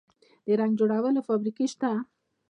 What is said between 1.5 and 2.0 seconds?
شته؟